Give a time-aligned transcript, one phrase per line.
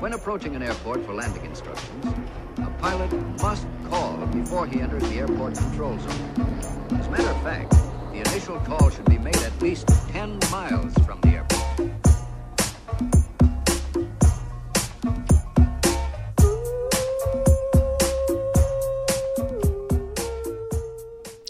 [0.00, 2.06] When approaching an airport for landing instructions,
[2.56, 6.96] a pilot must call before he enters the airport control zone.
[6.98, 7.72] As a matter of fact,
[8.10, 11.90] the initial call should be made at least 10 miles from the airport.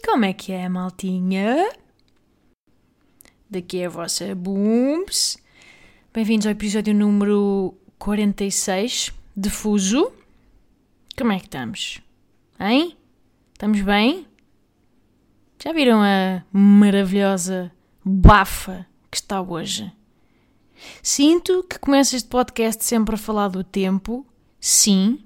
[0.05, 1.71] Como é que é, maltinha?
[3.48, 5.39] Daqui é a vossa Booms.
[6.12, 10.11] Bem-vindos ao episódio número 46 de Fuso.
[11.17, 12.00] Como é que estamos?
[12.58, 12.96] Hein?
[13.53, 14.27] Estamos bem?
[15.63, 17.71] Já viram a maravilhosa
[18.03, 19.93] bafa que está hoje?
[21.03, 24.27] Sinto que começo este podcast sempre a falar do tempo.
[24.58, 25.22] Sim,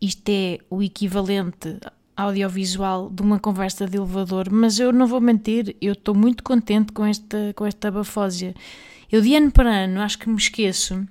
[0.00, 1.78] isto é o equivalente
[2.16, 6.90] audiovisual de uma conversa de elevador, mas eu não vou mentir, eu estou muito contente
[6.90, 8.56] com esta, com esta bafósia.
[9.10, 11.06] Eu de ano para ano acho que me esqueço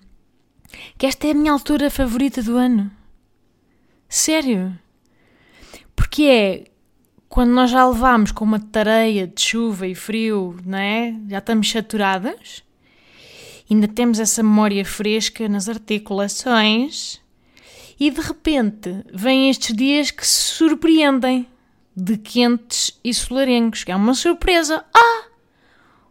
[0.97, 2.91] que esta é a minha altura favorita do ano.
[4.09, 4.77] Sério.
[5.95, 6.63] Porque é
[7.29, 11.15] quando nós já levámos com uma tareia de chuva e frio, não é?
[11.29, 12.63] Já estamos saturadas.
[13.69, 17.21] Ainda temos essa memória fresca nas articulações
[17.99, 21.47] e de repente vêm estes dias que se surpreendem
[21.95, 24.85] de quentes e solarengos, é uma surpresa.
[24.93, 25.25] Ah!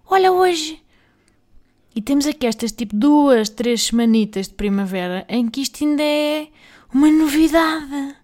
[0.06, 0.82] Olha hoje!
[1.96, 6.46] E temos aqui estas tipo duas, três semanitas de primavera em que isto ainda é
[6.92, 8.16] uma novidade,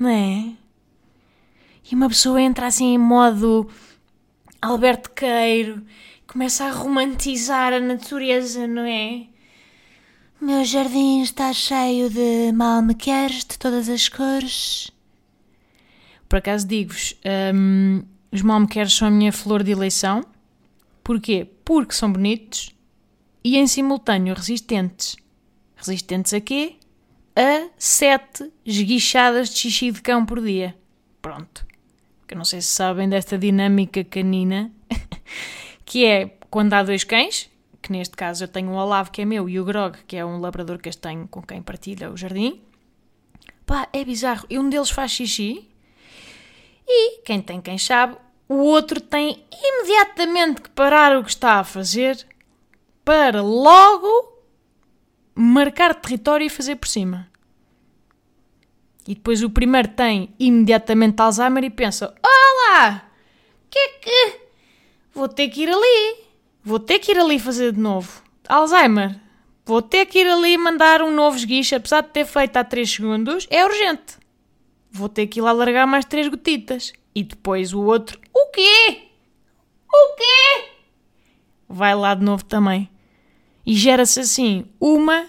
[0.00, 0.54] não é?
[1.90, 3.68] E uma pessoa entra assim em modo
[4.62, 5.82] Alberto Queiro,
[6.26, 9.26] começa a romantizar a natureza, não é?
[10.40, 14.90] Meu jardim está cheio de malmequeres de todas as cores.
[16.26, 17.14] Por acaso digo-vos,
[17.54, 20.24] hum, os malmequeres são a minha flor de eleição.
[21.04, 21.46] Porquê?
[21.66, 22.77] Porque são bonitos
[23.42, 25.16] e em simultâneo resistentes.
[25.76, 26.76] Resistentes a quê?
[27.36, 30.76] A sete esguichadas de xixi de cão por dia.
[31.22, 31.66] Pronto.
[32.26, 34.70] Que eu não sei se sabem desta dinâmica canina,
[35.84, 37.48] que é quando há dois cães,
[37.80, 40.24] que neste caso eu tenho o Olavo, que é meu, e o Grog, que é
[40.24, 42.60] um labrador castanho com quem partilha o jardim.
[43.64, 44.46] Pá, é bizarro.
[44.50, 45.68] E um deles faz xixi
[46.88, 48.16] e quem tem quem sabe,
[48.48, 52.26] o outro tem imediatamente que parar o que está a fazer
[53.08, 54.38] para logo
[55.34, 57.26] marcar território e fazer por cima.
[59.06, 63.10] E depois o primeiro tem imediatamente Alzheimer e pensa: Olá!
[63.70, 64.40] Que é que.
[65.14, 66.16] Vou ter que ir ali.
[66.62, 68.22] Vou ter que ir ali fazer de novo.
[68.46, 69.18] Alzheimer.
[69.64, 72.90] Vou ter que ir ali mandar um novo esguicho, apesar de ter feito há 3
[72.90, 73.46] segundos.
[73.48, 74.18] É urgente.
[74.90, 76.92] Vou ter que ir lá largar mais 3 gotitas.
[77.14, 79.08] E depois o outro: O quê?
[79.90, 80.68] O quê?
[81.66, 82.90] Vai lá de novo também.
[83.68, 85.26] E gera-se assim uma.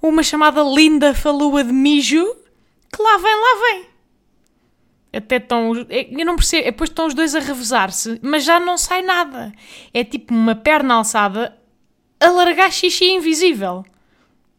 [0.00, 2.24] Uma chamada linda falua de mijo
[2.94, 3.86] que lá vem, lá vem.
[5.12, 5.72] Até estão.
[5.74, 6.66] Eu não percebo.
[6.66, 9.52] Depois estão os dois a revezar-se, mas já não sai nada.
[9.92, 11.60] É tipo uma perna alçada
[12.20, 13.84] a largar xixi invisível.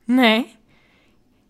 [0.05, 0.39] Não é?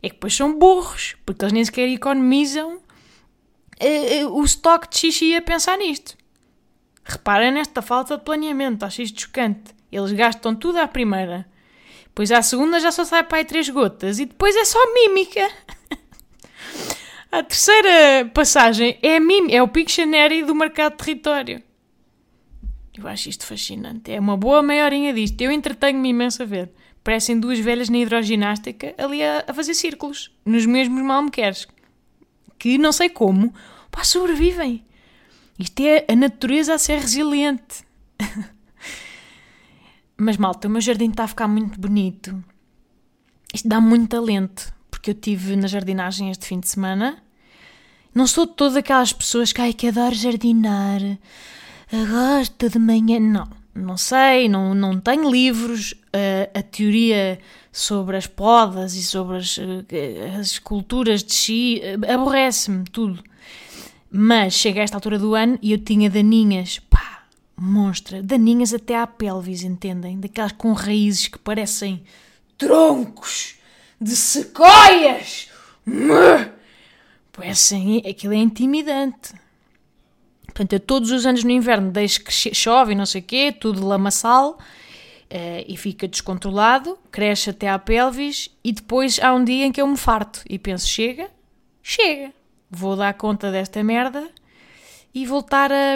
[0.03, 4.97] É que depois são burros, porque eles nem sequer economizam uh, uh, o estoque de
[4.97, 6.15] xixi a pensar nisto.
[7.03, 9.76] Reparem nesta falta de planeamento, acho isto chocante.
[9.91, 11.47] Eles gastam tudo à primeira.
[12.05, 14.19] Depois à segunda já só sai para aí três gotas.
[14.19, 15.49] E depois é só mímica.
[17.31, 21.61] A terceira passagem é, mim, é o Pictionary do mercado de território.
[22.97, 24.11] Eu acho isto fascinante.
[24.11, 25.39] É uma boa meia disto.
[25.41, 26.71] Eu entretenho-me imenso a ver.
[27.03, 30.35] Parecem duas velhas na hidroginástica ali a, a fazer círculos.
[30.45, 31.67] Nos mesmos malmequeres.
[32.57, 33.53] Que não sei como,
[33.91, 34.83] pá, sobrevivem.
[35.59, 37.85] Isto é a natureza a ser resiliente.
[40.17, 42.43] Mas malta, o meu jardim está a ficar muito bonito.
[43.53, 47.21] Isto dá muito talento, porque eu tive na jardinagem este fim de semana.
[48.13, 50.99] Não sou todas aquelas pessoas que, ai, que adoro jardinar,
[51.91, 53.19] gosto de manhã.
[53.19, 55.93] Não, não sei, não, não tenho livros.
[56.53, 57.39] a teoria
[57.71, 59.59] sobre as podas e sobre as,
[60.39, 61.81] as culturas de chi
[62.11, 63.23] aborrece-me tudo.
[64.09, 66.79] Mas chega a esta altura do ano e eu tinha daninhas,
[67.59, 70.19] monstra, daninhas até à pelvis, entendem?
[70.19, 72.03] Daquelas com raízes que parecem
[72.57, 73.55] troncos
[73.99, 75.49] de sequoias.
[77.31, 79.33] Parecem, aquilo é intimidante.
[80.45, 83.51] Portanto, eu todos os anos no inverno deixo que chove e não sei o quê,
[83.51, 89.65] tudo lamaçal, uh, e fica descontrolado, cresce até à pelvis, e depois há um dia
[89.65, 91.29] em que eu me farto e penso, chega,
[91.83, 92.33] chega,
[92.71, 94.27] vou dar conta desta merda
[95.21, 95.95] e voltar a,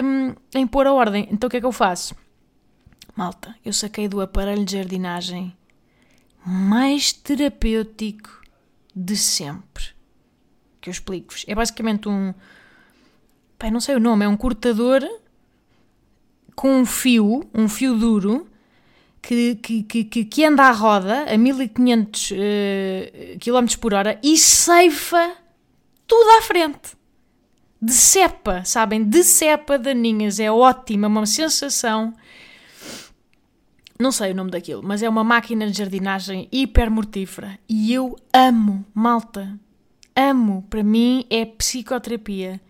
[0.54, 1.28] a impor a ordem.
[1.30, 2.14] Então o que é que eu faço?
[3.14, 5.62] Malta, eu saquei do aparelho de jardinagem mais
[6.44, 8.42] mais terapêutico
[8.94, 9.84] de sempre.
[10.80, 11.44] Que eu explico-vos.
[11.46, 12.34] É basicamente um.
[13.58, 15.02] Pai, não sei o nome, é um cortador
[16.56, 18.48] com um fio, um fio duro,
[19.22, 22.34] que, que, que, que anda à roda a 1500 uh,
[23.38, 25.36] km por hora e ceifa
[26.08, 26.96] tudo à frente.
[27.84, 29.02] Decepa, sabem?
[29.02, 30.38] Decepa daninhas.
[30.38, 32.14] É ótima, uma sensação.
[33.98, 37.58] Não sei o nome daquilo, mas é uma máquina de jardinagem hiper mortífera.
[37.68, 39.58] E eu amo, malta.
[40.14, 40.64] Amo.
[40.70, 42.60] Para mim é psicoterapia.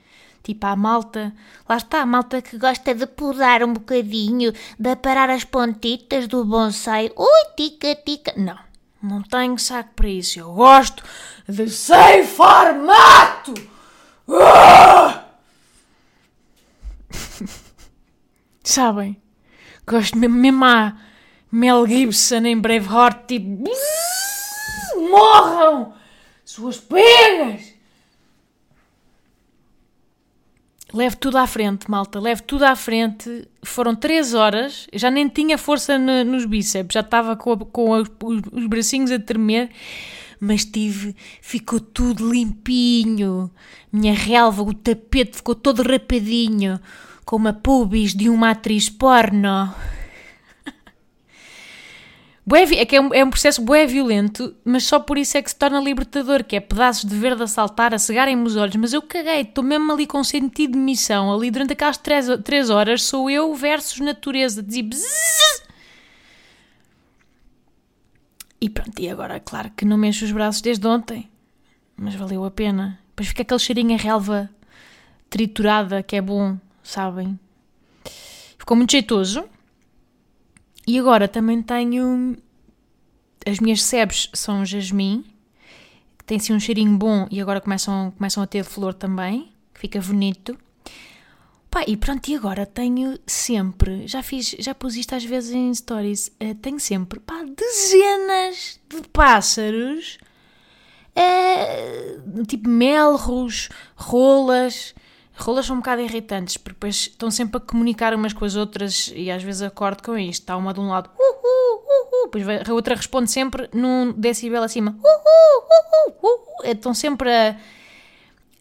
[0.43, 1.35] Tipo, a malta,
[1.69, 6.43] lá está, a malta que gosta de podar um bocadinho, de aparar as pontitas do
[6.43, 7.13] bonsai.
[7.15, 8.33] Ui, tica, tica.
[8.37, 8.59] Não,
[9.03, 10.41] não tenho saco para isso.
[10.41, 11.05] Eu gosto
[11.47, 13.72] de ceifar mato.
[18.63, 19.21] Sabem?
[19.87, 20.97] Gosto mesmo, a
[21.51, 23.65] Mel Gibson em Braveheart, tipo...
[25.11, 25.95] Morram!
[26.45, 27.73] Suas pegas!
[30.93, 33.49] Leve tudo à frente, malta, leve tudo à frente.
[33.63, 38.11] Foram três horas, já nem tinha força no, nos bíceps, já estava com, com os,
[38.53, 39.71] os, bracinhos a tremer,
[40.43, 43.49] mas tive, ficou tudo limpinho.
[43.93, 46.81] Minha relva, o tapete ficou todo rapadinho,
[47.25, 49.73] como a pubis de uma atriz porno.
[52.77, 55.49] É que é um, é um processo bué violento, mas só por isso é que
[55.49, 58.93] se torna libertador, que é pedaços de verde a saltar, a cegarem-me os olhos, mas
[58.93, 63.05] eu caguei, estou mesmo ali com sentido de missão, ali durante aquelas três, três horas
[63.05, 64.83] sou eu versus natureza, dizia
[68.63, 71.29] E pronto, e agora, claro que não mexo os braços desde ontem,
[71.97, 72.97] mas valeu a pena.
[73.09, 74.49] Depois fica aquele cheirinho a relva
[75.29, 77.37] triturada, que é bom, sabem?
[78.57, 79.45] Ficou muito jeitoso.
[80.87, 82.37] E agora também tenho.
[83.45, 85.25] As minhas sebes são jasmim,
[86.17, 89.81] que tem assim um cheirinho bom e agora começam, começam a ter flor também, que
[89.81, 90.57] fica bonito.
[91.73, 95.73] Pá, e pronto, e agora tenho sempre, já fiz, já pus isto às vezes em
[95.73, 100.19] stories, uh, tenho sempre, pá, dezenas de pássaros,
[101.17, 104.95] uh, tipo melros, rolas,
[105.35, 109.11] Rolas são um bocado irritantes, porque depois estão sempre a comunicar umas com as outras
[109.17, 110.43] e às vezes acordo com isto.
[110.43, 111.09] Está uma de um lado,
[112.25, 117.57] depois a outra responde sempre num decibel acima, uh, uh, Estão sempre a,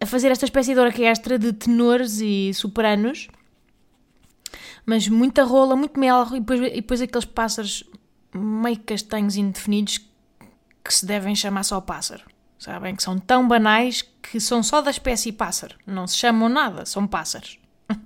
[0.01, 3.27] a fazer esta espécie de orquestra de tenores e sopranos,
[4.83, 7.83] mas muita rola, muito mel e depois, e depois aqueles pássaros
[8.33, 9.99] meio castanhos indefinidos
[10.83, 12.23] que se devem chamar só pássaro.
[12.57, 12.95] Sabem?
[12.95, 15.75] Que são tão banais que são só da espécie pássaro.
[15.85, 17.59] Não se chamam nada, são pássaros.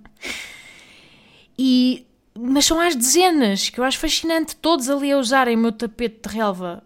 [1.57, 2.05] e,
[2.37, 6.27] mas são às dezenas, que eu acho fascinante, todos ali a usarem o meu tapete
[6.27, 6.83] de relva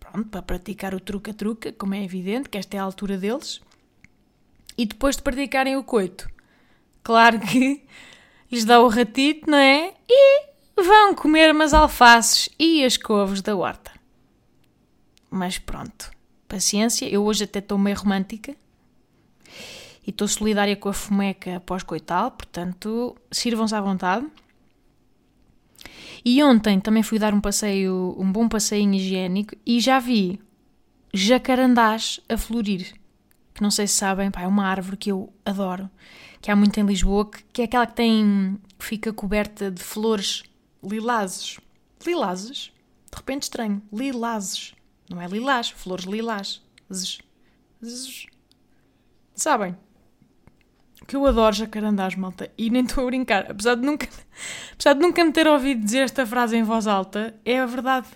[0.00, 3.60] pronto, para praticar o truca-truca, como é evidente, que esta é a altura deles.
[4.76, 6.28] E depois de praticarem o coito,
[7.02, 7.82] claro que
[8.50, 9.94] lhes dá o ratito, não é?
[10.08, 13.92] E vão comer umas alfaces e as couves da horta.
[15.30, 16.10] Mas pronto,
[16.48, 17.08] paciência.
[17.08, 18.54] Eu hoje até estou meio romântica
[20.06, 24.26] e estou solidária com a fumeca pós-coital, portanto, sirvam-se à vontade.
[26.24, 30.40] E ontem também fui dar um passeio, um bom passeio higiênico e já vi
[31.12, 32.94] jacarandás a florir.
[33.54, 35.88] Que não sei se sabem, pá, é uma árvore que eu adoro,
[36.42, 39.82] que há muito em Lisboa, que, que é aquela que tem, que fica coberta de
[39.82, 40.42] flores
[40.82, 41.58] lilazes.
[42.04, 42.72] Lilazes?
[43.10, 43.80] De repente estranho.
[43.92, 44.74] Lilazes.
[45.08, 46.62] Não é lilás, flores lilás.
[49.34, 49.76] Sabem?
[51.06, 52.50] Que eu adoro jacarandás, malta.
[52.56, 53.50] E nem estou a brincar.
[53.50, 54.08] Apesar de, nunca,
[54.72, 58.08] apesar de nunca me ter ouvido dizer esta frase em voz alta, é a verdade.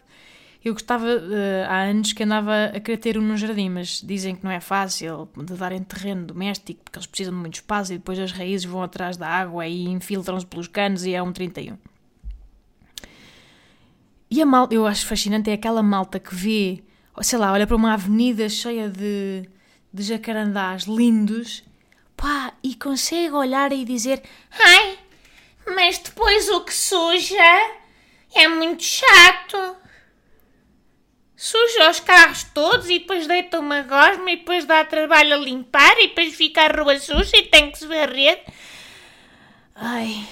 [0.69, 4.37] Eu gostava, uh, há anos que andava a querer ter um no jardim, mas dizem
[4.37, 7.95] que não é fácil de dar em terreno doméstico, porque eles precisam de muito espaço
[7.95, 11.33] e depois as raízes vão atrás da água e infiltram-se pelos canos e é um
[11.33, 11.79] 31.
[14.31, 16.85] E a malta, eu acho fascinante, é aquela malta que vê,
[17.23, 19.49] sei lá, olha para uma avenida cheia de,
[19.91, 21.65] de jacarandás lindos,
[22.15, 24.99] pá, e consegue olhar e dizer: Ai,
[25.75, 27.73] mas depois o que suja
[28.35, 29.88] é muito chato.
[31.41, 35.97] Suja os carros todos e depois deita uma gosma e depois dá trabalho a limpar
[35.99, 38.43] e depois fica a rua suja e tem que se varrer.
[39.77, 40.27] Ai.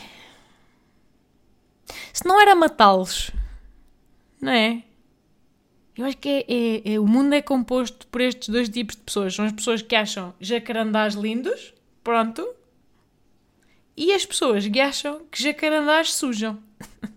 [2.13, 3.31] Se não era matá-los
[4.41, 4.83] não é?
[5.97, 9.03] Eu acho que é, é, é, o mundo é composto por estes dois tipos de
[9.03, 9.35] pessoas.
[9.35, 11.73] São as pessoas que acham jacarandás lindos,
[12.05, 12.47] pronto,
[13.97, 16.63] e as pessoas que acham que jacarandás sujam.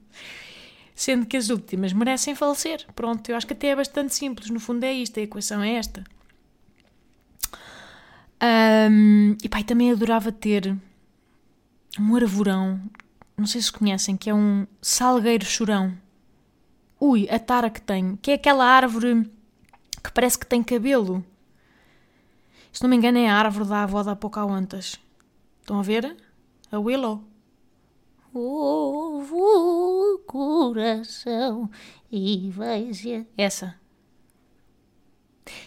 [1.00, 2.86] Sendo que as últimas merecem falecer.
[2.94, 4.50] Pronto, eu acho que até é bastante simples.
[4.50, 6.04] No fundo é isto, a equação é esta.
[8.92, 10.78] Um, e pai, também adorava ter
[11.98, 12.82] um arvorão,
[13.38, 15.98] não sei se conhecem, que é um salgueiro chorão.
[17.00, 19.24] Ui, a tara que tem, que é aquela árvore
[20.04, 21.24] que parece que tem cabelo.
[22.74, 25.00] Se não me engano, é a árvore da avó da Pocahontas.
[25.62, 26.18] Estão a ver?
[26.70, 27.24] A Willow.
[28.34, 31.70] Ouve o coração
[32.12, 33.26] e veja.
[33.38, 33.76] Essa.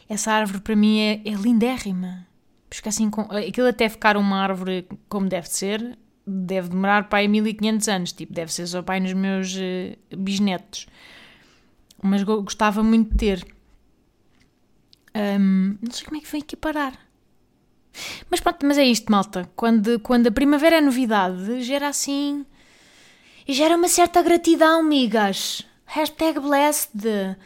[0.08, 2.26] Essa árvore para mim é, é lindérrima.
[2.68, 7.28] Porque assim, com, aquilo até ficar uma árvore como deve ser, deve demorar para aí
[7.28, 8.12] 1500 anos.
[8.12, 10.86] Tipo, deve ser só pai nos meus uh, bisnetos.
[12.02, 13.46] Mas gostava muito de ter.
[15.14, 16.98] Um, não sei como é que vem aqui parar.
[18.30, 19.50] Mas pronto, mas é isto, malta.
[19.54, 22.46] Quando, quando a primavera é novidade, gera assim.
[23.52, 25.62] E gera uma certa gratidão, amigas.
[25.84, 27.36] Hashtag blessed.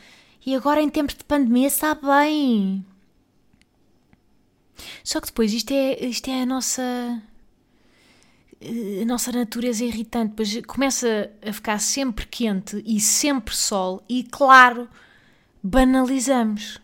[0.46, 2.86] E agora em tempos de pandemia está bem.
[5.02, 7.20] Só que depois isto é, isto é a nossa.
[9.02, 10.28] A nossa natureza irritante.
[10.28, 14.88] Depois começa a ficar sempre quente e sempre sol, e claro,
[15.60, 16.80] banalizamos.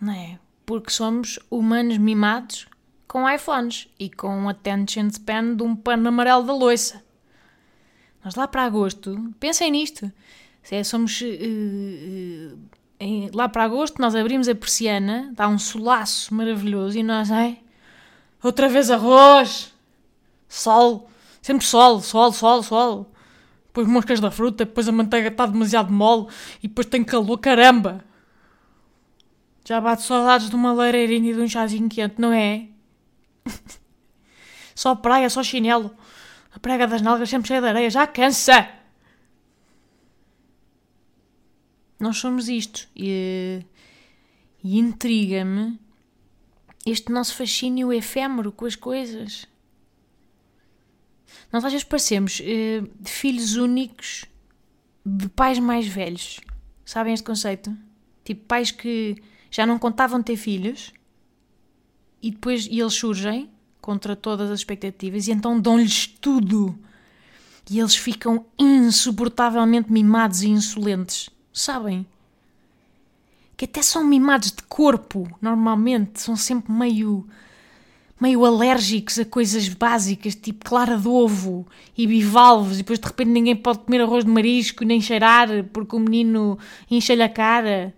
[0.00, 0.40] Não é?
[0.66, 2.66] Porque somos humanos mimados
[3.06, 7.08] com iPhones e com um attention span de um pano amarelo da loiça.
[8.24, 10.10] Nós lá para agosto, pensem nisto.
[10.70, 11.20] É, somos.
[11.20, 12.58] Uh, uh,
[13.00, 17.58] em, lá para agosto, nós abrimos a persiana, dá um solaço maravilhoso e nós, ai,
[18.42, 19.72] outra vez arroz,
[20.46, 21.08] sol,
[21.40, 23.12] sempre sol, sol, sol, sol.
[23.68, 26.26] Depois moscas da fruta, depois a manteiga está demasiado mole
[26.62, 28.04] e depois tem calor, caramba.
[29.64, 32.66] Já bate saudades de uma lareirinha e de um chazinho quente, não é?
[34.74, 35.94] só praia, só chinelo.
[36.52, 38.68] A prega das nalgas sempre cheia de areia, já cansa!
[41.98, 42.88] Nós somos isto.
[42.96, 43.64] E,
[44.64, 45.78] e intriga-me
[46.86, 49.46] este nosso fascínio efêmero com as coisas.
[51.52, 54.24] Nós às vezes parecemos uh, filhos únicos
[55.04, 56.40] de pais mais velhos.
[56.84, 57.76] Sabem este conceito?
[58.24, 60.92] Tipo, pais que já não contavam ter filhos
[62.22, 63.50] e depois e eles surgem
[63.90, 66.78] contra todas as expectativas e então dão-lhes tudo.
[67.68, 72.06] E eles ficam insuportavelmente mimados e insolentes sabem?
[73.56, 77.26] Que até são mimados de corpo, normalmente, são sempre meio
[78.20, 81.66] meio alérgicos a coisas básicas, tipo clara de ovo
[81.96, 85.96] e bivalves, e depois de repente ninguém pode comer arroz de marisco nem cheirar porque
[85.96, 86.58] o menino
[86.90, 87.94] enche-lhe a cara.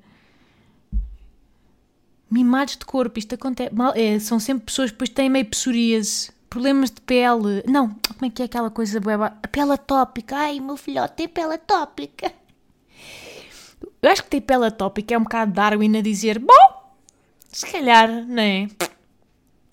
[2.33, 3.75] Mimados de corpo, isto acontece.
[3.75, 7.63] Mal, é, são sempre pessoas que depois têm meio psoríase, problemas de pele.
[7.67, 8.99] Não, como é que é aquela coisa?
[8.99, 10.37] A pele atópica.
[10.37, 12.33] Ai, meu filhote tem pele atópica.
[14.01, 16.95] Eu acho que tem pela tópica é um bocado Darwin a dizer: Bom,
[17.49, 18.69] se calhar, não é?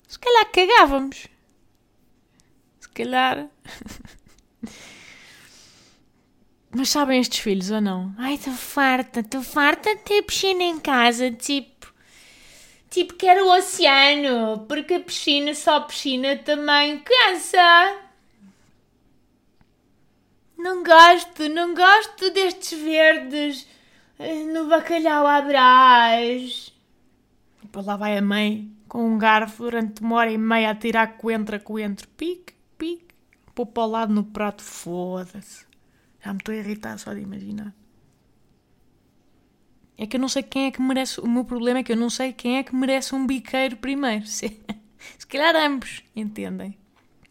[0.08, 1.28] Se calhar cagávamos.
[2.80, 3.48] Se calhar.
[6.76, 8.14] Mas sabem estes filhos ou não?
[8.18, 11.79] Ai, estou farta, estou farta de ter piscina em casa, tipo.
[12.90, 18.00] Tipo, quero o oceano, porque a piscina, só piscina também cansa.
[20.58, 23.68] Não gosto, não gosto destes verdes
[24.52, 26.74] no bacalhau à brás.
[27.62, 31.18] Depois lá vai a mãe com um garfo durante uma hora e meia a tirar
[31.18, 32.08] coentro coentro.
[32.10, 33.16] Pique, pique.
[33.54, 34.64] Pôr para o lado no prato.
[34.64, 35.66] Foda-se.
[36.24, 37.74] Já me estou a irritar só de imaginar.
[40.02, 41.20] É que eu não sei quem é que merece.
[41.20, 44.26] O meu problema é que eu não sei quem é que merece um biqueiro primeiro.
[44.32, 44.58] Se,
[45.18, 46.78] se calhar ambos, entendem?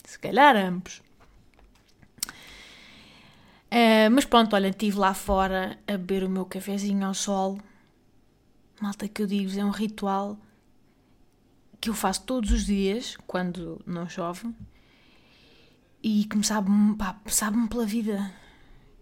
[0.05, 1.03] Se calhar ambos.
[3.71, 7.59] Uh, mas pronto, olha, estive lá fora a beber o meu cafezinho ao sol.
[8.83, 10.39] Malta que eu digo, é um ritual
[11.81, 14.55] que eu faço todos os dias, quando não chove,
[16.03, 16.97] e que me sabe-me
[17.27, 18.31] sabe pela vida.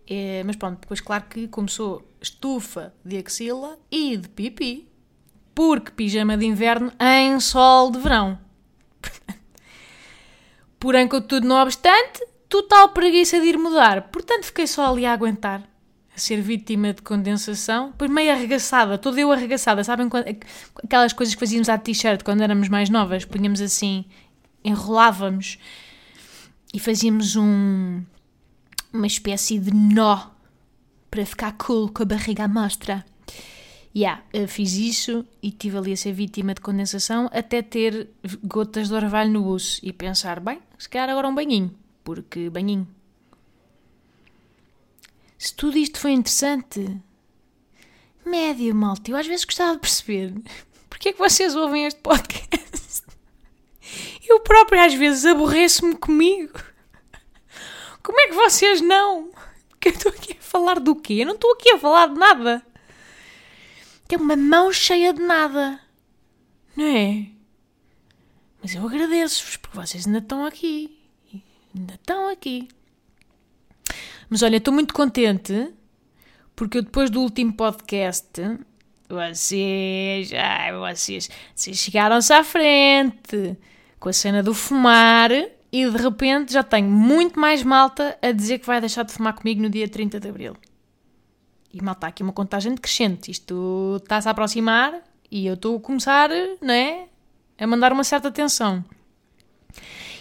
[0.08, 4.88] É, mas pronto, depois claro que começou estufa de axila e de pipi,
[5.54, 8.38] porque pijama de inverno em sol de verão.
[10.78, 14.02] Porém, contudo, não obstante, total preguiça de ir mudar.
[14.08, 15.62] Portanto, fiquei só ali a aguentar,
[16.14, 19.82] a ser vítima de condensação, depois meio arregaçada, toda eu arregaçada.
[19.82, 20.08] Sabem
[20.84, 23.24] aquelas coisas que fazíamos à t-shirt quando éramos mais novas?
[23.24, 24.04] Punhamos assim,
[24.62, 25.58] enrolávamos
[26.72, 28.02] e fazíamos um,
[28.96, 30.30] uma espécie de nó
[31.10, 33.04] para ficar cool com a barriga à mostra.
[33.94, 38.10] Yeah, fiz isso e estive ali a ser vítima de condensação até ter
[38.44, 41.74] gotas de orvalho no buço e pensar, bem, se calhar agora um banhinho
[42.06, 42.86] porque banhinho.
[45.36, 47.02] Se tudo isto foi interessante.
[48.24, 49.10] Médio, malta.
[49.10, 50.32] Eu às vezes gostava de perceber
[50.88, 53.02] porque é que vocês ouvem este podcast.
[54.28, 56.58] Eu próprio às vezes aborreço-me comigo.
[58.06, 59.32] Como é que vocês não?
[59.68, 61.14] Porque eu estou aqui a falar do quê?
[61.14, 62.62] Eu não estou aqui a falar de nada.
[64.06, 65.80] Tem uma mão cheia de nada.
[66.76, 67.26] Não é?
[68.62, 70.96] Mas eu agradeço-vos porque vocês ainda estão aqui.
[71.74, 72.68] Ainda estão aqui.
[74.30, 75.74] Mas olha, estou muito contente
[76.54, 78.40] porque eu depois do último podcast
[79.08, 83.56] vocês, ai, vocês, vocês chegaram-se à frente
[83.98, 85.30] com a cena do fumar
[85.76, 89.34] e de repente já tenho muito mais malta a dizer que vai deixar de fumar
[89.34, 90.56] comigo no dia 30 de Abril.
[91.70, 93.30] E malta, aqui uma contagem decrescente.
[93.30, 94.94] Isto está-se a aproximar
[95.30, 96.30] e eu estou a começar,
[96.62, 97.08] não é?
[97.58, 98.82] A mandar uma certa atenção.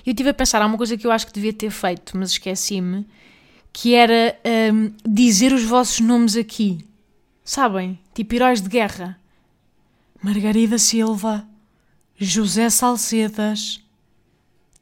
[0.06, 2.32] Eu estive a pensar, há uma coisa que eu acho que devia ter feito, mas
[2.32, 3.08] esqueci-me,
[3.72, 4.38] que era
[4.74, 6.86] um, dizer os vossos nomes aqui.
[7.46, 7.98] Sabem?
[8.14, 9.18] Tipo heróis de guerra.
[10.22, 11.48] Margarida Silva,
[12.18, 13.85] José Salcedas,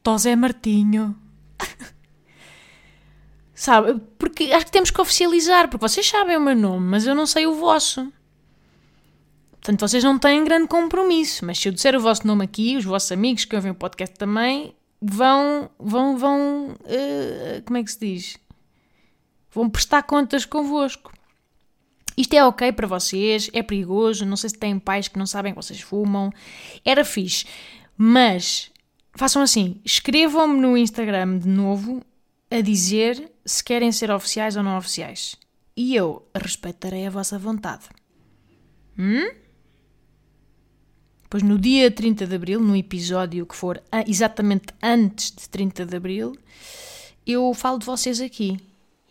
[0.04, 1.18] Tosé Martinho.
[3.54, 4.00] Sabe?
[4.18, 7.26] Porque acho que temos que oficializar, porque vocês sabem o meu nome, mas eu não
[7.26, 8.12] sei o vosso.
[9.52, 12.84] Portanto, vocês não têm grande compromisso, mas se eu disser o vosso nome aqui, os
[12.84, 17.98] vossos amigos que ouvem o podcast também vão, vão, vão, uh, como é que se
[17.98, 18.36] diz?
[19.50, 21.10] Vão prestar contas convosco.
[22.14, 25.54] Isto é ok para vocês, é perigoso, não sei se têm pais que não sabem
[25.54, 26.30] que vocês fumam.
[26.84, 27.46] Era fixe.
[27.96, 28.70] Mas
[29.16, 32.02] façam assim, escrevam-me no Instagram de novo
[32.50, 35.36] a dizer se querem ser oficiais ou não oficiais.
[35.76, 37.84] E eu respeitarei a vossa vontade.
[38.98, 39.30] Hum?
[41.28, 45.96] Pois no dia 30 de Abril, no episódio que for exatamente antes de 30 de
[45.96, 46.36] Abril,
[47.26, 48.56] eu falo de vocês aqui.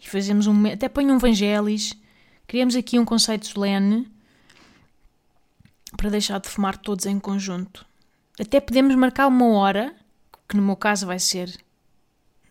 [0.02, 0.66] E fazemos um.
[0.68, 1.96] Até ponho um Vangelis
[2.48, 4.08] Criamos aqui um conceito solene
[5.98, 7.86] para deixar de fumar todos em conjunto.
[8.40, 9.96] Até podemos marcar uma hora,
[10.54, 11.52] que no meu caso vai ser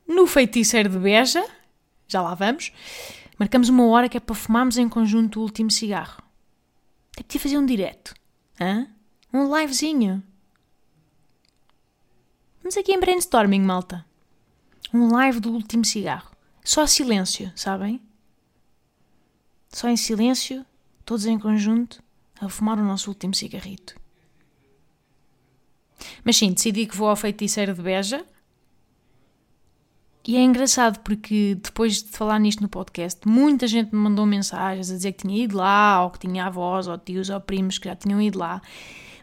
[0.09, 1.49] no feiticeiro de Beja,
[2.09, 2.73] já lá vamos.
[3.39, 6.21] Marcamos uma hora que é para fumarmos em conjunto o último cigarro.
[7.13, 8.13] Até podia fazer um direto,
[8.61, 8.89] hã?
[9.33, 10.21] um livezinho.
[12.61, 14.05] Vamos aqui em brainstorming, malta.
[14.93, 16.33] Um live do último cigarro.
[16.65, 18.03] Só silêncio, sabem?
[19.73, 20.67] só em silêncio,
[21.05, 22.03] todos em conjunto,
[22.41, 23.95] a fumar o nosso último cigarrito.
[26.25, 28.25] Mas sim, decidi que vou ao feiticeiro de Beja.
[30.27, 34.89] E é engraçado porque depois de falar nisto no podcast, muita gente me mandou mensagens
[34.91, 37.89] a dizer que tinha ido lá, ou que tinha avós, ou tios, ou primos que
[37.89, 38.63] já tinham ido lá.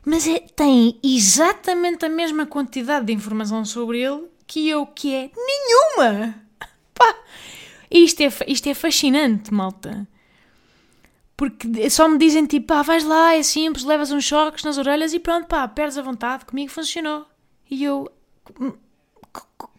[0.05, 5.31] Mas é, tem exatamente a mesma quantidade de informação sobre ele que eu, que é
[5.35, 6.35] nenhuma!
[6.93, 7.15] Pá!
[7.89, 10.07] Isto é, isto é fascinante, malta.
[11.39, 15.13] Porque só me dizem tipo, pá, vais lá, é simples, levas uns choques nas orelhas
[15.13, 17.25] e pronto, pá, perdes a vontade, comigo funcionou.
[17.71, 18.11] E eu,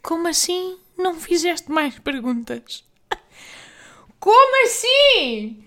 [0.01, 2.83] como assim não fizeste mais perguntas?
[4.19, 5.63] Como assim?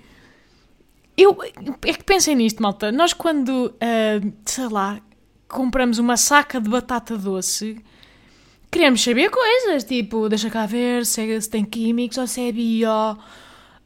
[1.15, 2.91] Eu é que pensei nisto, malta.
[2.91, 4.99] Nós quando, uh, sei lá,
[5.47, 7.83] compramos uma saca de batata doce,
[8.71, 12.51] queremos saber coisas, tipo, deixa cá ver se, é, se tem químicos ou se é
[12.51, 12.89] bio.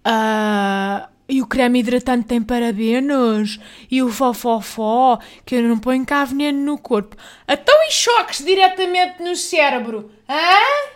[0.06, 3.60] Uh, e o creme hidratante tem parabenos.
[3.92, 7.18] E o fofofó, que eu não ponho cá veneno no corpo.
[7.48, 10.12] Então e choques diretamente no cérebro?
[10.30, 10.94] Hã?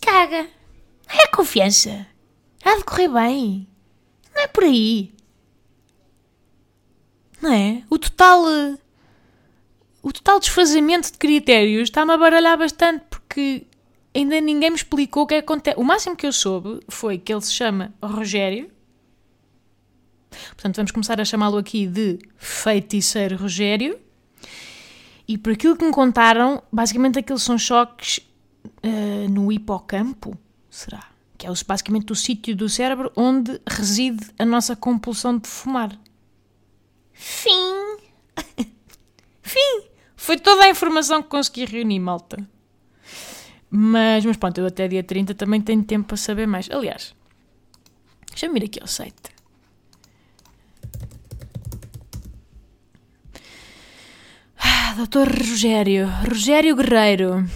[0.00, 0.48] Caga.
[1.08, 2.06] É confiança.
[2.64, 3.66] Há de correr bem.
[4.34, 5.12] Não é por aí.
[7.42, 7.82] Não é?
[7.90, 8.44] O total...
[10.02, 13.66] O total desfazamento de critérios está-me a baralhar bastante porque
[14.14, 15.76] ainda ninguém me explicou o que acontece.
[15.76, 18.70] O máximo que eu soube foi que ele se chama Rogério
[20.50, 23.98] Portanto, vamos começar a chamá-lo aqui de Feiticeiro Rogério.
[25.28, 28.18] E por aquilo que me contaram, basicamente aqueles são choques
[28.84, 30.38] uh, no hipocampo,
[30.70, 31.02] será?
[31.36, 35.98] Que é basicamente o sítio do cérebro onde reside a nossa compulsão de fumar.
[37.12, 37.96] Fim!
[39.42, 39.82] Fim!
[40.14, 42.36] Foi toda a informação que consegui reunir, malta.
[43.70, 46.70] Mas, mas pronto, eu até dia 30 também tenho tempo para saber mais.
[46.70, 47.14] Aliás,
[48.30, 49.35] deixa-me ir aqui ao site.
[54.96, 57.46] Doutor Rogério, Rogério Guerreiro.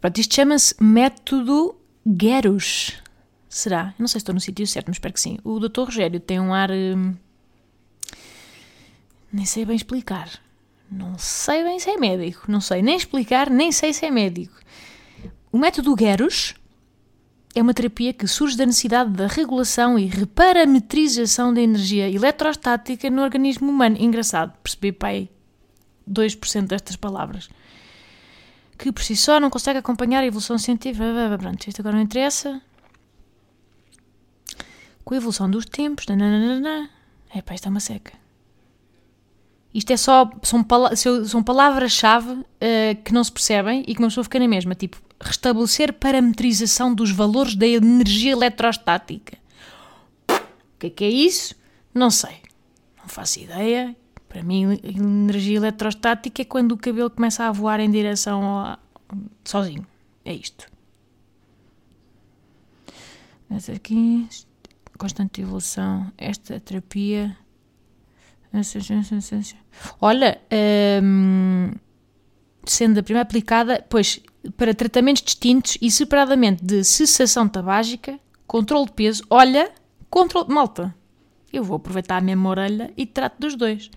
[0.00, 1.74] Pronto, isto chama-se Método
[2.06, 3.02] Guerus.
[3.48, 3.92] Será?
[3.98, 5.38] não sei se estou no sítio certo, mas espero que sim.
[5.42, 6.70] O Doutor Rogério tem um ar.
[6.70, 7.16] Hum,
[9.32, 10.30] nem sei bem explicar.
[10.88, 12.44] Não sei bem se é médico.
[12.46, 14.54] Não sei nem explicar, nem sei se é médico.
[15.50, 16.54] O método Guerus
[17.56, 23.20] é uma terapia que surge da necessidade da regulação e reparametrização da energia eletrostática no
[23.20, 23.96] organismo humano.
[23.98, 25.28] Engraçado, percebi, pai,
[26.10, 27.48] 2% destas palavras.
[28.76, 31.04] Que por si só não consegue acompanhar a evolução científica.
[31.38, 32.60] Pronto, isto agora não interessa.
[35.04, 36.06] Com a evolução dos tempos.
[37.34, 38.12] É pá, isto é uma seca.
[39.72, 40.30] Isto é só.
[40.42, 40.66] São,
[41.26, 42.46] são palavras-chave uh,
[43.04, 44.74] que não se percebem e que uma pessoa fica na mesma.
[44.74, 49.38] Tipo, restabelecer parametrização dos valores da energia eletrostática.
[50.28, 51.54] O que é que é isso?
[51.92, 52.40] Não sei.
[52.98, 53.94] Não faço ideia.
[54.30, 58.78] Para mim, energia eletrostática é quando o cabelo começa a voar em direção ao...
[59.44, 59.84] sozinho.
[60.24, 60.70] É isto.
[63.48, 64.28] Mas aqui,
[64.96, 66.12] constante evolução.
[66.16, 67.36] Esta terapia.
[70.00, 70.40] Olha,
[71.02, 71.72] hum,
[72.64, 74.20] sendo a primeira aplicada, pois,
[74.56, 78.16] para tratamentos distintos e separadamente de cessação tabágica,
[78.46, 79.72] controle de peso, olha,
[80.08, 80.54] controle.
[80.54, 80.94] Malta,
[81.52, 83.90] eu vou aproveitar a mesma orelha e trato dos dois.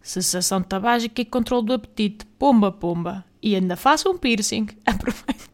[0.00, 2.24] Cessação tabágica e controle do apetite.
[2.38, 3.24] Pomba, pomba.
[3.42, 4.68] E ainda faço um piercing.
[4.86, 5.50] Aproveito.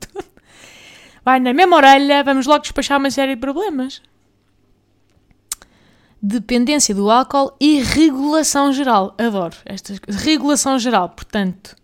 [1.24, 4.00] Vai na mesma orelha, vamos logo despachar uma série de problemas.
[6.22, 9.14] Dependência do álcool e regulação geral.
[9.18, 10.22] Adoro estas coisas.
[10.22, 11.74] Regulação geral, portanto,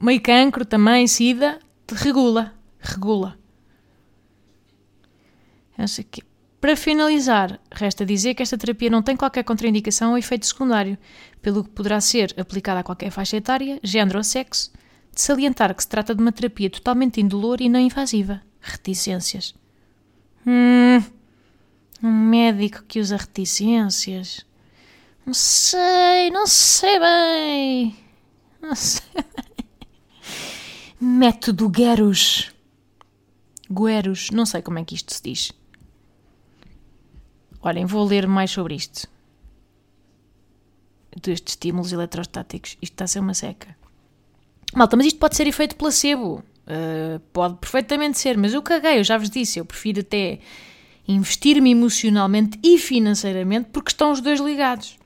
[0.00, 1.60] meio cancro também, sida,
[1.92, 2.52] regula.
[2.80, 3.38] Regula.
[5.78, 6.22] Essa aqui.
[6.60, 10.98] Para finalizar, resta dizer que esta terapia não tem qualquer contraindicação ou efeito secundário,
[11.40, 14.70] pelo que poderá ser aplicada a qualquer faixa etária, género ou sexo,
[15.14, 18.42] de salientar que se trata de uma terapia totalmente indolor e não invasiva.
[18.60, 19.54] Reticências.
[20.46, 21.02] Hum,
[22.02, 24.44] um médico que usa reticências.
[25.24, 27.96] Não sei, não sei bem.
[28.60, 29.66] Não sei bem.
[31.00, 32.52] Método Gueros.
[33.70, 35.59] Gueros, não sei como é que isto se diz.
[37.62, 39.06] Olhem, vou ler mais sobre isto.
[41.22, 42.78] Destes estímulos eletrostáticos.
[42.80, 43.76] Isto está a ser uma seca.
[44.74, 46.42] Malta, mas isto pode ser efeito placebo.
[46.66, 49.58] Uh, pode perfeitamente ser, mas eu caguei, eu já vos disse.
[49.58, 50.38] Eu prefiro até
[51.06, 54.98] investir-me emocionalmente e financeiramente porque estão os dois ligados.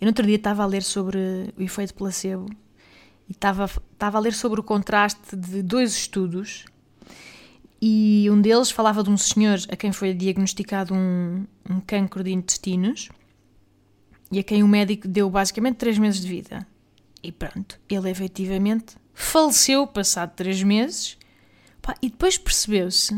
[0.00, 2.46] Eu no outro dia estava a ler sobre o efeito placebo
[3.28, 6.64] e estava, estava a ler sobre o contraste de dois estudos
[7.80, 12.32] e um deles falava de um senhor a quem foi diagnosticado um, um cancro de
[12.32, 13.08] intestinos
[14.32, 16.66] e a quem o médico deu basicamente três meses de vida.
[17.22, 21.16] E pronto, ele efetivamente faleceu passado três meses
[21.80, 23.14] pá, e depois percebeu-se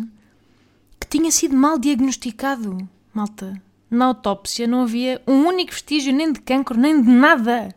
[0.99, 3.61] que tinha sido mal diagnosticado, malta.
[3.91, 7.75] Na autópsia não havia um único vestígio nem de cancro, nem de nada.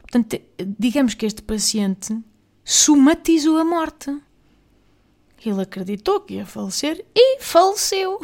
[0.00, 0.40] Portanto,
[0.78, 2.18] digamos que este paciente
[2.64, 4.16] somatizou a morte.
[5.44, 8.20] Ele acreditou que ia falecer e faleceu.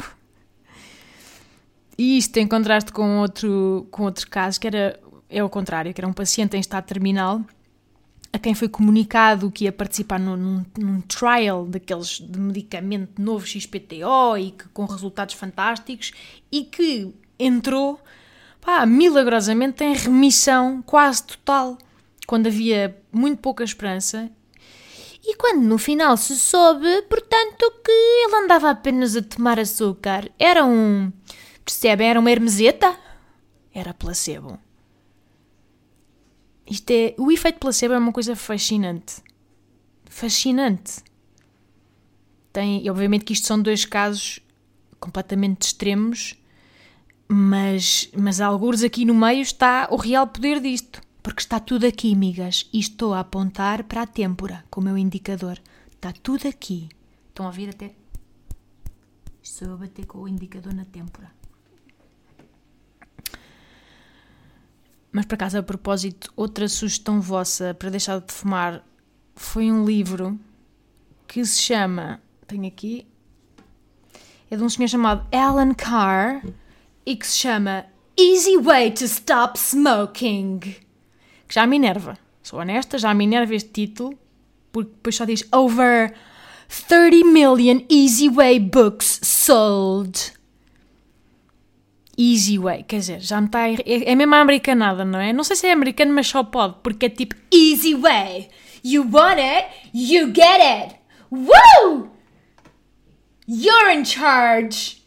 [1.97, 6.01] E isto em contraste com outro, com outro caso, que era é o contrário, que
[6.01, 7.43] era um paciente em estado terminal
[8.31, 13.45] a quem foi comunicado que ia participar num, num, num trial daqueles de medicamento novo
[13.45, 16.11] XPTO e que com resultados fantásticos
[16.51, 17.99] e que entrou
[18.61, 21.77] pá, milagrosamente em remissão quase total
[22.27, 24.29] quando havia muito pouca esperança
[25.23, 30.65] e quando no final se soube, portanto, que ele andava apenas a tomar açúcar, era
[30.65, 31.11] um.
[31.63, 32.09] Percebem?
[32.09, 32.97] Era uma hermeseta?
[33.73, 34.59] Era placebo.
[36.65, 37.15] Isto é.
[37.17, 39.21] O efeito placebo é uma coisa fascinante.
[40.05, 41.03] Fascinante.
[42.53, 42.83] Tem.
[42.83, 44.39] E obviamente que isto são dois casos
[44.99, 46.35] completamente extremos,
[47.27, 51.01] mas, mas alguns aqui no meio está o real poder disto.
[51.29, 54.97] Porque está tudo aqui, amigas, e estou a apontar para a têmpora com o meu
[54.97, 55.59] indicador.
[55.91, 56.89] Está tudo aqui.
[57.27, 57.93] Estão a ouvir até.
[59.43, 61.31] Estou a bater com o indicador na têmpora.
[65.11, 68.83] Mas por acaso, a propósito, outra sugestão vossa para deixar de fumar
[69.35, 70.39] foi um livro
[71.27, 72.19] que se chama.
[72.47, 73.07] Tenho aqui.
[74.49, 76.43] É de um senhor chamado Alan Carr
[77.05, 77.85] e que se chama
[78.17, 80.88] Easy Way to Stop Smoking
[81.49, 82.17] que já me enerva.
[82.43, 84.17] Sou honesta, já me enerva este título,
[84.71, 86.13] porque depois só diz over
[86.87, 90.33] 30 million Easy Way books sold.
[92.15, 93.67] Easy Way, quer dizer, já me está.
[93.67, 95.33] É, é mesmo a americanada, não é?
[95.33, 98.49] Não sei se é americano, mas só pode, porque é tipo Easy Way.
[98.83, 100.95] You want it, you get it.
[101.31, 102.11] Woo!
[103.47, 105.01] You're in charge.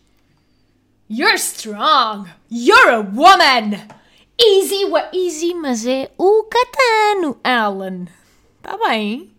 [1.08, 2.28] You're strong.
[2.48, 4.01] You're a woman.
[4.44, 8.06] Easy, easy, mas é o Catano, Alan.
[8.56, 9.32] Está bem?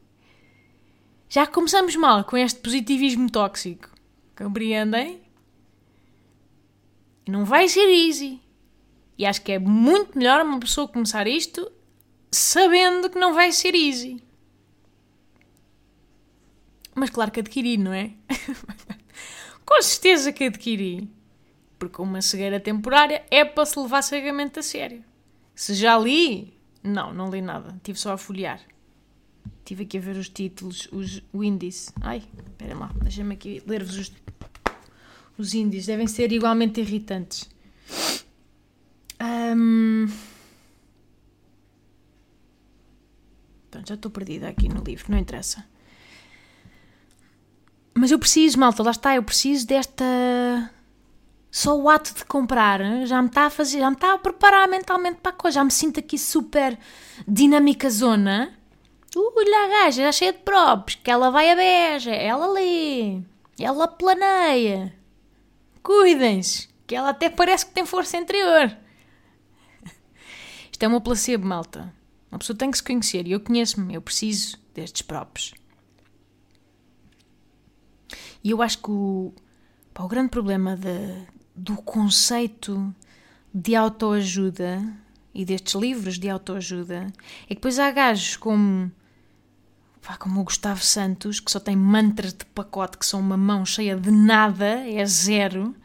[1.28, 3.90] Já começamos mal com este positivismo tóxico.
[4.34, 5.22] Compreendem?
[7.28, 8.40] Não vai ser easy.
[9.18, 11.70] E acho que é muito melhor uma pessoa começar isto
[12.32, 14.24] sabendo que não vai ser easy.
[16.96, 18.14] Mas claro que adquiri, não é?
[19.66, 21.10] Com certeza que adquiri.
[21.84, 25.04] Porque uma cegueira temporária é para se levar cegamente a sério.
[25.54, 27.78] Se já li, não, não li nada.
[27.84, 28.62] Tive só a folhear.
[29.66, 31.92] Tive aqui a ver os títulos, os, o índice.
[32.00, 34.14] Ai, espera lá, deixa-me aqui ler-vos os,
[35.38, 35.88] os índices.
[35.88, 37.50] Devem ser igualmente irritantes.
[39.22, 40.08] Um...
[43.70, 45.66] Pronto, já estou perdida aqui no livro, não interessa.
[47.94, 50.06] Mas eu preciso, malta, lá está, eu preciso desta.
[51.54, 54.68] Só o ato de comprar já me está a fazer, já me está a preparar
[54.68, 56.76] mentalmente para a coisa, já me sinto aqui super
[57.28, 58.58] dinâmica zona.
[59.16, 63.22] Ui, a gaja, já cheia de props, que ela vai a beja, ela lê,
[63.60, 64.96] ela planeia.
[65.84, 68.76] Cuidem-se, que ela até parece que tem força interior.
[70.72, 71.94] Isto é uma placebo, malta.
[72.32, 75.54] Uma pessoa tem que se conhecer e eu conheço-me, eu preciso destes props.
[78.44, 79.32] E eu acho que o,
[79.94, 82.94] pá, o grande problema de, do conceito
[83.54, 84.82] de autoajuda
[85.34, 87.08] e destes livros de autoajuda
[87.46, 88.92] é que depois há gajos como,
[90.02, 93.66] pá, como o Gustavo Santos, que só tem mantras de pacote que são uma mão
[93.66, 95.76] cheia de nada, é zero,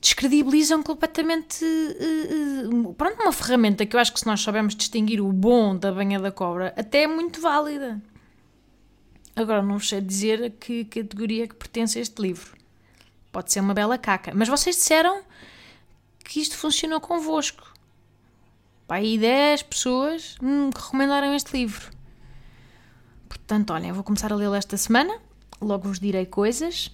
[0.00, 5.20] descredibilizam completamente uh, uh, pronto, uma ferramenta que eu acho que se nós soubermos distinguir
[5.20, 8.00] o bom da banha da cobra, até é muito válida.
[9.36, 12.59] Agora não sei dizer a que categoria que pertence este livro.
[13.32, 14.32] Pode ser uma bela caca.
[14.34, 15.22] Mas vocês disseram
[16.24, 17.72] que isto funcionou convosco.
[18.86, 21.90] Pá, aí 10 pessoas me recomendaram este livro.
[23.28, 25.18] Portanto, olhem, vou começar a lê-lo esta semana.
[25.60, 26.90] Logo vos direi coisas.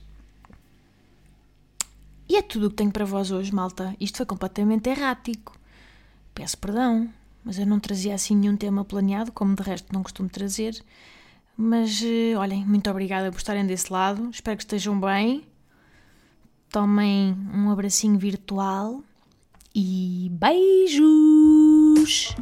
[2.28, 3.94] E é tudo o que tenho para vós hoje, malta.
[4.00, 5.56] Isto foi completamente errático.
[6.34, 7.08] Peço perdão,
[7.44, 10.82] mas eu não trazia assim nenhum tema planeado, como de resto não costumo trazer.
[11.56, 14.28] Mas eh, olhem, muito obrigada por estarem desse lado.
[14.30, 15.46] Espero que estejam bem.
[16.70, 19.00] Tomem um abracinho virtual
[19.74, 22.34] e beijos!